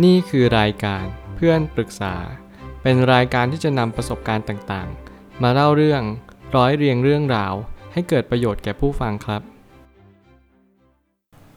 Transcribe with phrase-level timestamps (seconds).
[0.00, 1.04] นี่คือรายการ
[1.36, 2.14] เพื่อนปรึกษา
[2.82, 6.02] เป็นรายการที่จะนำประสบการณ์ต่างๆ มาเล่าเรื่อง
[6.56, 7.54] ร้อยเรียงเรื่องราว
[7.92, 9.42] ให้เกิดประโยชน์แก่ผู้ฟังครับ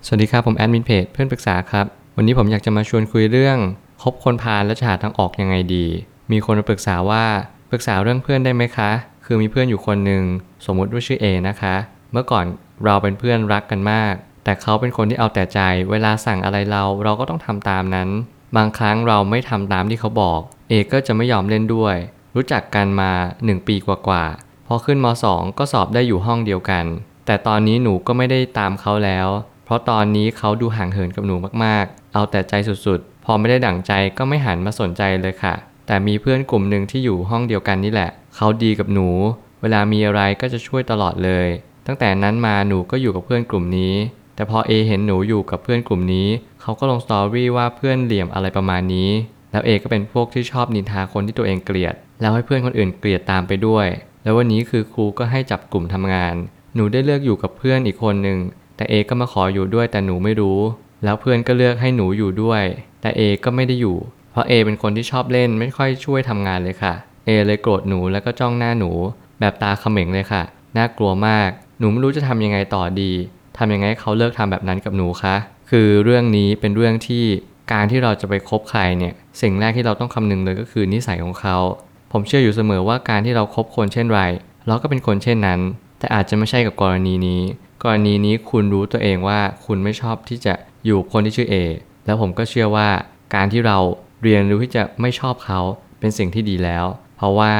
[0.05, 1.85] สวัสดีครับผมแอดมินเพจเพื่อนปรึกษาครับ
[2.17, 3.57] วันนี้ผมอยากจะมาชวนคุยเรื่อง
[4.01, 5.85] คบคนพาลและจะหาทางออกยังไงดี
[6.31, 7.25] มีคนมาปรึกษาว่า
[7.69, 8.89] ปรึกษาเรื่องเพื่อนได้ไหมคะ
[9.25, 10.23] คือมีเพื่อนอยู่คนหนึ่ง
[10.65, 11.75] สมมุติว่าชื่อ A นะคะ
[12.11, 12.45] เมื่อก่อน
[12.83, 14.13] เราเป็นเพื่อนรักกันมาก
[14.45, 15.59] แต่เขาเป็นคนที่เอาแต่ใจ
[15.91, 18.09] เวลาสั่งอะไรเราเราก็ต้องทำตามนั้น
[18.55, 20.39] บางครั้งเราไม่ทำตามที่เขาบอก
[20.69, 21.95] เอก็จะไม่ยอมเล่นด้วย
[22.35, 26.85] รู้จักกันมา 1 ปีกว่าๆพอขึ้นม .2 ก็สอบได้อยู่ห้องเดียวกัน
[27.25, 29.27] แต่ตอนนี้หนูก็ไม่ได้ตามเขาแล้ว
[29.65, 32.53] เพราะตอนนี้เขาดูห่างเหินกับหนูมากๆ เอาแต่ใจ
[32.85, 35.53] สุดๆ พอไม่ได้ดั่งใจก็ไม่หันมาสนใจเลยค่ะ
[35.87, 39.09] แต่มีเพื่อนกลุ่มหนึ่งที่อยู่ห้องเดียวกันนี่แหละ เขาดีกับหนู
[39.61, 41.47] เวลามีอะไรก็จะช่วยตลอดเลย
[41.87, 43.95] ตั้งแต่นั้นมาหนูก็อยู่กับเพื่อนกลุ่มนี้
[44.35, 46.27] แต่พอเอเห็นหนูอยู่กับเพื่อนกลุ่มนี้
[46.61, 49.09] เขาก็ลงสตอรี่ว่าเพื่อนเหลี่ยมอะไรประมาณนี้
[49.51, 53.87] แล้วเอก็เป็นพวกที่ชอบนินทาคนที่ตัวเองเกลียด แล้วให้เพื่อนคนอื่นเกลียดตามไปด้วย
[54.23, 56.35] แล้ววันนี้คือครูก็ให้จับกลุ่มทำงาน
[56.75, 58.39] หนูได้เลือกอยู่กับเพื่อนอีกคนหนึ่ง
[58.77, 60.59] แต่เอก็มาขออยู่ด้วยแต่หนูไม่รู้
[61.03, 62.63] แล้วเพื่อนก็เลือกให้หนูอยู่ด้วย
[63.01, 63.97] แต่เอก็ไม่ได้อยู่
[64.31, 66.93] เพราะเอเป็นคนที่ชอบเล่นไม่ค่อยช่วยทำงานเลยค่ะ
[67.25, 68.91] เอเลยโกรธหนูแล้วก็จ้องหน้าหนู
[69.39, 70.43] แบบตาเขม็งเลยค่ะ
[70.77, 73.11] น่ากลัวมาก หนูไม่รู้จะทำยังไงต่อดี
[73.57, 75.35] ทำยังไงให้เขาเลิกทำแบบนั้นกับหนูคะ
[75.69, 77.23] คือเรื่องนี้เป็นเรื่องที่
[77.73, 81.57] การที่เราจะไปคบใครเนี่ย สิ่งแรกที่เราต้องคำนึงเลยก็คือนิสัยของเขา
[82.11, 84.21] ผมเชื่ออยู่เสมอว่าการที่เราครบคนเช่นไร
[84.67, 85.59] เราก็เป็นคนเช่นนั้น
[85.99, 87.41] แต่อาจจะไม่ใช่กับกรณีนี้
[87.83, 90.53] กรณีนี้คุณรู้ตัวเองว่าคุณไม่ชอบที่จะ
[90.85, 91.53] อยู่คนที่ชื่อ A
[92.05, 92.89] แล้วผมก็เชื่อว่า
[93.35, 93.77] การที่เรา
[94.23, 95.59] เรียนรู้ที่จะไม่ชอบเขา
[95.99, 96.85] เป็นสิ่งที่ดีแล้ว
[97.17, 97.53] เพราะว่า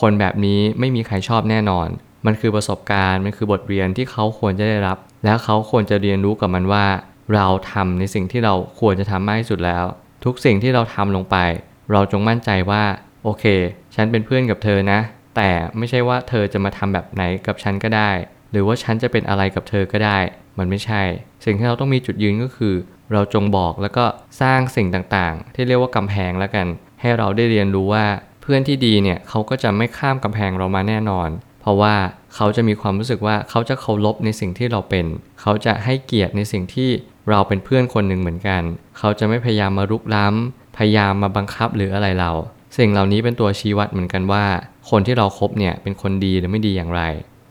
[0.00, 1.88] คนแบบนี้ไม่มีใครชอบแน่นอน
[2.26, 6.86] มันคือประสบการณ์ มันคือบทเรียนที่เขาควรจะได้รับ แล้วเขาควรจะเรียนรู้กับมันว่า
[7.34, 9.84] เราทำในสิ่งที่เราควรจะทำมากที่สุดแล้ว
[10.24, 11.36] ทุกสิ่งที่เราทำลงไป
[11.92, 12.82] เราจงมั่นใจว่า
[13.24, 13.44] โอเค
[13.94, 15.00] ฉันเป็นเพื่อนกับเธอนะ
[15.36, 18.10] แต่ไม่ใช่ว่าเธอจะมาทำแบบไหนกับฉันก็ได้
[18.50, 20.18] หรือว่าฉันจะเป็นอะไรกับเธอก็ได้
[20.58, 21.02] มันไม่ใช่
[21.44, 22.74] สิ่งที่เราต้องมีจุดยืนก็คือ
[23.12, 24.04] เราจงบอกแล้วก็
[24.40, 26.66] สร้างสิ่งต่างๆ ที่เรียกว่ากำแพงแล้วกัน
[27.00, 28.06] ให้เราได้เรียนรู้ว่า
[28.42, 31.28] เพื่อนที่ดีเนี่ยเขาก็จะไม่ข้ามกำแพงเรามาแน่นอน
[31.60, 31.94] เพราะว่า
[32.36, 35.06] เขาจะมีความรู้สึกว่าเขาจะเคารพในสิ่งที่เราเป็น
[35.40, 36.90] เขาจะให้เกียรติในสิ่งที่
[37.30, 38.62] เราเป็นเพื่อนคนหนึ่งเหมือนกัน
[38.98, 42.32] เขาจะไม่พยายามมารุกล้ำ พยายามมาบังคับหรืออะไรเรา
[42.78, 44.44] สิ่งเหล่านี้เป็นตัวชี้วัดเหมือนกันว่า
[44.90, 47.02] คนที่เราครบเนี่ยเป็นคนดีหรือไม่ดีอย่างไร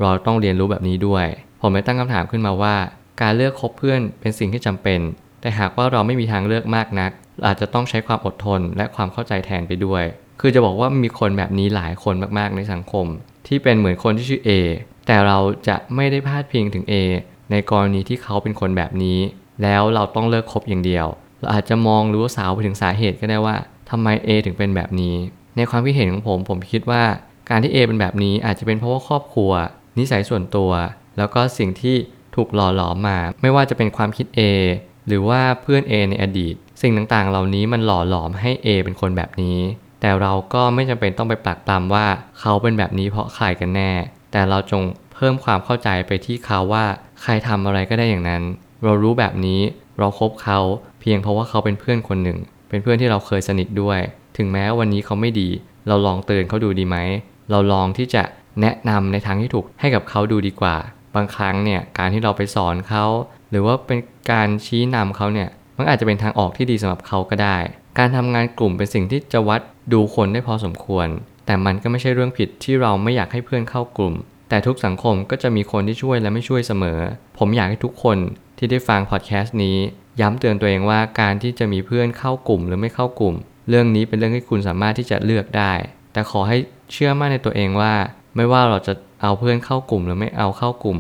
[0.02, 1.26] เราต้องเรียนรู้แบบนี้ด้วย
[1.62, 2.76] ผมเลยตั้งคำถามขึ้นมาว่า
[3.22, 5.00] การเลือกคบเพื่อนเป็นสิ่งที่จำเป็น
[5.42, 7.12] แต่หากว่าเราไม่มีทางเลือกมากนัก
[7.46, 10.04] อาจจะต้องใช้ความอดทนและความเข้าใจแทนไปด้วย
[10.42, 13.06] คือจะบอกว่ามีคนแบบนี้หลายคนมากๆในสังคม
[13.48, 14.50] ที่เป็นเหมือนคนที่ชื่อ A
[15.08, 16.94] แต่เราจะไม่ได้พาดพิงถึง A
[17.52, 19.20] ในกรณีที่เขาเป็นคนแบบนี้
[19.64, 21.08] แล้วเราต้องเลิกคบอย่างเดียว
[21.40, 23.56] เราอาจจะมองหรือว่าสาวไปถึงสาเหตุก็ได้ว่า
[23.90, 25.16] ทำไม A ถึงเป็นแบบนี้
[25.56, 27.04] ในความคิดเห็นของผมผมคิดว่า
[27.50, 29.52] การที่ A เป็นแบบนี้อาจจะเป็นเพราะว่าครอบครัว
[29.98, 30.72] นิสัยส่วนตัว
[31.18, 31.96] แล้วก็สิ่งที่
[32.36, 34.40] ถูกหล่อหลอมมา ไม่ว่าจะเป็นความคิด A
[35.08, 39.58] หรือว่าเพื่อน A ในอดีต สิ่งต่างๆ เหล่านี้มันหล่อหลอมให้ A เป็นคนแบบนี้
[40.06, 42.06] แต่เราก็ไม่จำเป็นต้องไปปลักปลำว่า
[42.40, 43.92] เขาเป็นแบบนี้เพราะใครกันแน่
[44.32, 44.84] แต่เราจง
[45.14, 46.86] เพิ่มความเข้าใจไปที่เขาว่า
[47.22, 48.44] ใครทำอะไรก็ได้อย่างนั้น
[48.84, 49.62] เรารู้แบบนี้
[50.00, 50.60] เราครบเขา
[51.02, 52.40] เพียงเพราะว่าเขาเป็นเพื่อนคนหนึ่ง
[52.70, 54.00] เป็นเพื่อนที่เราเคยสนิทด้วย
[54.38, 55.50] ถึงแม้วันนี้เขาไม่ดี
[55.88, 56.98] เราลองเตือนเขาดูดีไหม
[57.52, 58.24] เราลองที่จะ
[58.62, 60.76] แนะนำในทางที่ถูกให้กับเขาดูดีกว่า
[61.16, 63.06] บางครั้งเนี่ยการที่เราไปสอนเขา
[63.50, 64.00] หรือว่าเป็น
[64.32, 67.58] การชี้นำเขาเนี่ยมันอาจจะเป็นทางออกที่ดีสำหรับเขาก็ได้
[67.98, 69.62] การทำงานกลุ่มเป็นสิ่งที่จะวัด
[69.94, 71.08] ดูคนได้พอสมควร
[71.46, 74.14] แต่มันก็ไม่ใช่เรื่องผิดที่เราไม่อยากให้เพื่อนเข้ากลุ่ม
[74.50, 77.00] แต่ทุกสังคมก็จะมีคนที่ช่วยและไม่ช่วยเสมอ
[77.38, 78.18] ผมอยากให้ทุกคน
[78.58, 79.78] ที่ได้ฟังพอดแคสต์นี้
[80.22, 83.36] ย้ำเตือนตัวเองว่าการที่จะมีเพื่อนเข้ากลุ่มหรือไม่เข้ากลุ่ม
[83.70, 85.74] เรื่องนี้เป็นเรื่องที่คุณสามารถที่จะเลือกได้
[86.14, 86.58] แต่ขอให้
[86.92, 87.94] เชื่อมั่นในตัวเองว่า
[88.36, 90.98] ไม่ว่าเราจะเอาเพื่อนเข้ากลุ่มหรือไม่เอาเข้ากลุ่ม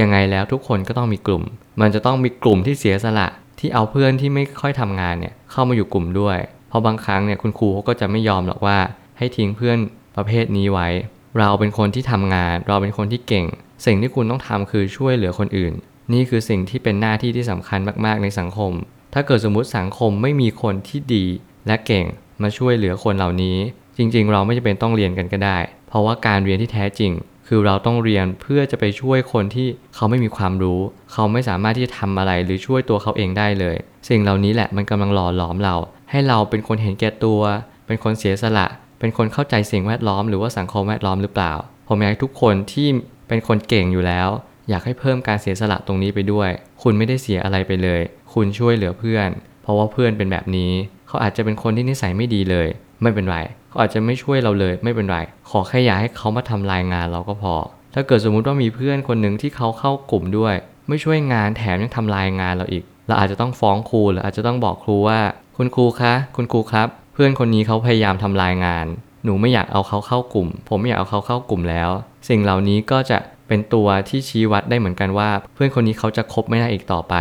[0.00, 1.42] ยังไงแล้วทุกคนก็ต้องมีกลุ่ม
[1.80, 8.78] มันจะต้องมีกลุ่มที่เสียสละที่เอาเพื่อนที่ไม่ค่อยทำงานเนี่ย เข้ามาอยู่กลุ่มด้วย เพราะบางครั้งเนี่ยคุณครูเขาก็จะไม่ยอมหรอกว่า
[9.18, 9.78] ให้ทิ้งเพื่อน
[10.16, 10.88] ประเภทนี้ไว้
[11.38, 13.46] เราเป็นคนที่ทำงาน เราเป็นคนที่เก่ง
[13.86, 15.72] สิ่งที่คุณต้องทำคือช่วยเหลือคนอื่น
[16.12, 18.72] นี่คือสิ่งที่เป็นหน้าที่ที่สำคัญมากๆในสังคม
[19.14, 21.24] ถ้าเกิดสมมุติสังคมไม่มีคนที่ดี
[21.66, 22.04] และเก่ง
[22.42, 23.56] มาช่วยเหลือคนเหล่านี้
[23.96, 27.12] จริง ๆ เราไม่จำเป็นต้องเรียนกันก็ได้ เพราะว่าการเรียนที่แท้จริง
[27.46, 30.80] คือเราต้องเรียนเพื่อจะไปช่วยคนที่เขาไม่มีความรู้
[31.12, 33.76] เขาไม่สามารถที่จะทำอะไรหรือช่วยตัวเขาเองได้เลย
[34.08, 35.76] สิ่งเหล่านี้แหละมันกำลังหล่อหลอมเรา
[36.10, 37.40] ให้เราเป็นคนเห็นแก่ตัว
[37.86, 38.66] เป็นคนเสียสละ
[38.98, 41.52] เป็นคนเข้าใจสิ่งแวดล้อมหรือว่าสังคมแวดล้อมหรือเปล่า
[41.88, 42.88] ผมอยากให้ทุกคนที่
[43.28, 44.28] เป็นคนเก่งอยู่แล้ว
[44.68, 46.50] อยากให้เพิ่มการเสียสละตรงนี้ไปด้วย
[46.82, 48.00] คุณไม่ได้เสียอะไรไปเลย
[48.34, 49.28] คุณช่วยเหลือเพื่อน
[49.62, 50.72] เพราะว่าเพื่อนเป็นแบบนี้
[51.08, 52.68] เขาอาจจะเป็นคนที่นิสัยไม่ดีเลย
[53.02, 53.38] ไม่เป็นไร
[53.76, 55.18] เขาอาจจะไม่ช่วยเราเลยไม่เป็นไร
[55.50, 57.54] ขอแค่อย่าให้เขามาทำลายงานเราก็พอ
[57.94, 60.54] ถ้าเกิดสมมุติว่ามีเพื่อนคนหนึ่งที่เขาเข้ากลุ่มด้วย
[60.88, 65.20] ไม่ช่วยงานแถมยังทำลายงานเราอีก เราอาจจะต้องฟ้องครูหรืออาจจะต้องบอกครูว่า
[65.56, 68.86] คุณครูคะ คุณครูครับ เพื่อนคนนี้เขาพยายามทำลายงาน
[69.24, 71.90] หนูไม่อยากเอาเขาเข้ากลุ่ม ผมไม่อยากเอาเขาเข้ากลุ่มแล้ว
[72.28, 73.18] สิ่งเหล่านี้ก็จะ
[73.48, 77.14] เป็นตัวที่ชี้วัดได้เหมือนกันว่า เพื่อนคนนี้เขาจะคบไม่ได้อีกต่อไป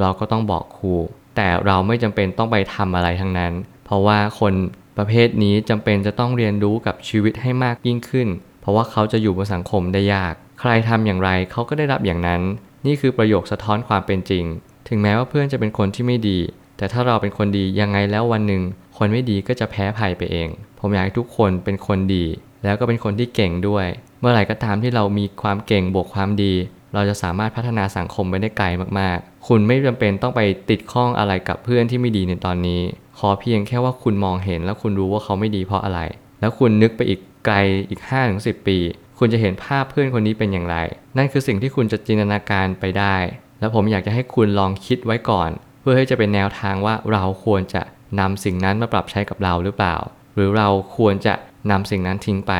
[0.00, 0.94] เราก็ต้องบอกครู
[1.36, 3.52] แต่เราไม่จำเป็นต้องไปทำอะไรทั้งนั้น
[3.84, 4.52] เพราะว่าคน
[5.00, 8.28] ประเภทนี้จำเป็นจะต้องเรียนรู้กับชีวิตให้มากยิ่งขึ้น
[8.60, 12.42] เพราะว่าเขาจะอยู่บนสังคมได้ยาก ใครทำอย่างไรเขาก็ได้รับอย่างนั้น
[12.86, 14.44] นี่คือประโยคสะท้อนความเป็นจริง
[14.88, 16.38] ถึงแม้ว่าเพื่อนจะเป็นคนที่ไม่ดี
[16.76, 18.62] แต่ถ้าเราเป็นคนดียังไงแล้ววันหนึ่ง
[18.96, 20.48] คนไม่ดีก็จะแพ้ภัยไปเอง
[20.78, 22.24] ผมอยากให้ทุกคนเป็นคนดี
[22.64, 23.86] แล้วก็เป็นคนที่เก่งด้วย
[24.20, 26.54] เมื่อไหร่ก็ตามที่เรามีความเก่งบวกความดี
[26.98, 28.66] เราจะสามารถพัฒนาสังคมไปได้ไกล
[29.00, 30.40] มากๆ คุณไม่จำเป็นต้องไป
[30.70, 32.80] ติดข้องอะไรกับเพื่อนที่ไม่ดีในตอนนี้
[33.18, 36.00] ขอเพียงแค่ว่าคุณมองเห็นแล้วคุณรู้ว่าเขาไม่ดีเพราะอะไร
[36.40, 37.56] แล้วคุณนึกไปอีกไกล
[37.90, 38.00] อีก
[38.34, 38.78] 5-10 ปี
[39.18, 40.76] คุณจะเห็นภาพเพื่อนคนนี้เป็นอย่างไร
[41.16, 43.16] นั่นคือสิ่งที่คุณจะจินตนาการไปได้
[43.60, 45.50] แล้วผมอยากจะให้คุณลองคิดไว้ก่อน
[45.80, 47.82] เพื่อให้จะเป็นแนวทางว่าเราควรจะ
[48.20, 49.96] นำสิ่งนั้นมาปรับใช้กับเราหรือเปล่า
[50.34, 51.34] หรือเราควรจะ
[51.70, 52.54] นำสิ่งนั้นทิ้งไป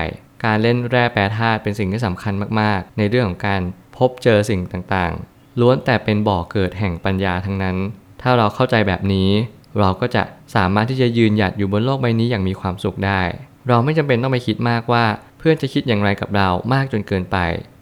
[0.44, 3.60] การเล่นแร่แปรธาตุเป็นสิ่งที่สำคัญมากๆ ในเรื่องของการ
[3.98, 7.76] พบเจอสิ่งต่างๆ ล้วนแต่เป็นบ่อเกิดแห่งปัญญาทั้งนั้น
[8.22, 9.30] ถ้าเราเข้าใจแบบนี้
[9.78, 10.22] เราก็จะ
[10.54, 13.22] สามารถที่จะยืนหยัดอยู่บนโลกใบนี้อย่างมีความสุขได้
[13.68, 15.04] เราไม่จำเป็นต้องไปคิดมากว่า
[15.38, 17.38] เพื่อนจะคิดอย่างไรกับเรามากจนเกินไป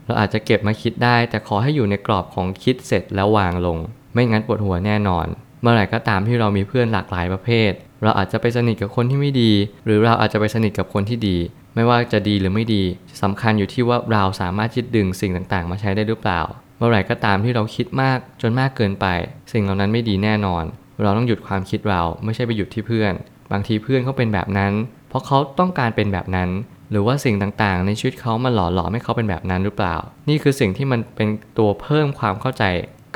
[0.06, 3.78] เราอาจจะเก็บมาคิดได้ แต่ขอให้อยู่ในกรอบของคิดเสร็จแล้ววางลง
[4.12, 5.26] ไม่งั้นปวดหัวแน่นอน
[5.60, 7.72] เมื่อไหร่ก็ตามที่เรามีเพื่อนหลากหลายประเภท
[8.02, 9.52] เราอาจจะไปสนิทกับคนที่ไม่ดี
[9.84, 11.36] หรือเราอาจจะไปสนิทกับคนที่ดี
[11.76, 12.82] ไม่ว่าจะดีหรือไม่ดี
[13.22, 16.40] สำคัญอยู่ที่ว่าเราสามารถยึดดึงสิ่งต่างๆ มาใช้ได้หรือเปล่า
[16.78, 19.06] เมื่อไหร่ก็ตามที่เราคิดมากจนมากเกินไป
[19.52, 20.64] สิ่งเหล่านั้นไม่ดีแน่นอน
[21.02, 23.12] เราต้องหยุดความคิดเราไม่ใช่ไปหยุดที่เพื่อน
[23.52, 24.72] บางทีเพื่อนเขาเป็นแบบนั้น
[25.08, 26.48] เพราะเขาต้องการเป็นแบบนั้น
[26.90, 29.96] หรือว่าสิ่งต่างๆ ในชีวิตเขามาหล่อหลอมให้เขาเป็นแบบนั้นหรือเปล่า
[30.28, 32.64] นี่คือสิ่งที่มันเป็นตัวเพิ่มความเข้าใจ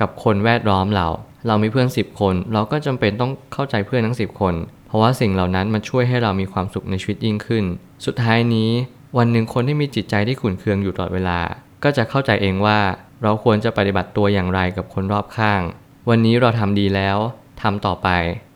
[0.00, 1.06] กับคนแวดล้อมเรา
[1.46, 4.54] เรามีเพื่อน 10 คน เราก็จำเป็นต้องเข้าใจเพื่อนทั้ง 10 คน
[4.90, 7.64] เพราะว่าสิ่งเหล่านั้นมันช่วยให้เรามีความสุขในชีวิตยิ่งขึ้น
[8.06, 8.70] สุดท้ายนี้
[9.18, 11.40] วันหนึ่งคนที่มีจิตใจที่ขุ่นเคืองอยู่ตลอดเวลา
[11.82, 12.78] ก็จะเข้าใจเองว่า
[13.22, 15.60] เราควรจะปฏิบัติตัวอย่างไรกับคนรอบข้าง
[16.08, 17.18] วันนี้เราทำดีแล้ว
[17.62, 18.08] ทำต่อไป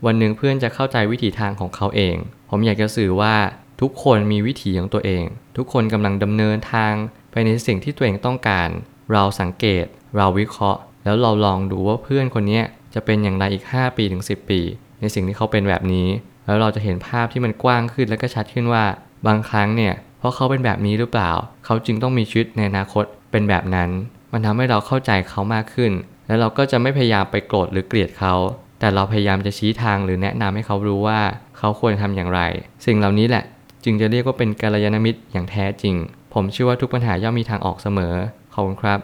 [0.07, 2.17] วันหนึ่งเพื่อนจะเข้าใจวิถีทางของเขาเอง
[2.51, 3.35] ผมอยากจะสื่อว่า
[3.81, 5.25] ทุกคนมีวิถีของตัวเอง
[5.57, 6.95] ทุกคนกำลังดำเนินทาง
[7.33, 8.69] ไปในสิ่งที่ตัวเองต้องการ
[9.13, 9.85] เราสังเกต
[10.17, 12.63] เราวิเคราะห์ แล้วเราลองดูว่าเพื่อนคนนี้
[12.95, 14.61] จะเป็นอย่างไรอีก 5 ปีถึง 10 ปี
[15.05, 16.09] ในสิ่งที่เขาเป็นแบบนี้
[16.47, 18.85] แล้วเราจะเห็นภาพที่มันกว้างขึ้นและก็ชัดขึ้นว่า
[19.27, 21.31] บางครั้งเนี่ยเพราะเขาเป็นแบบนี้หรือเปล่า
[21.65, 23.91] เขาจึงต้องมีชีวิตในอนาคตเป็นแบบนั้น
[24.33, 25.93] มันทำให้เราเข้าใจเขามากขึ้น
[26.27, 28.35] แล้วเราก็จะไม่พยายามไปโกรธหรือเกลียดเขา
[28.81, 31.21] แต่เราพยายามจะชี้ทางหรือแนะนำให้เขารู้ว่า
[31.59, 32.41] เขาควรทำอย่างไร
[32.87, 33.45] สิ่งเหล่านี้แหละ
[33.85, 35.95] จึงจะเรียกว่าเป็นกัลยาณมิตรอย่างแท้จริง
[36.35, 38.15] ผมเชื่อว่าทุกปัญหาย่อมมีทางออกเสมอ
[38.53, 39.01] ขอบคุณครับ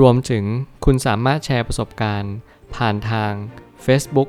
[0.00, 0.44] รวมถึง
[0.84, 2.34] คุณสามารถแชร์ประสบการณ์
[2.74, 3.32] ผ่านทาง
[3.84, 4.28] Facebook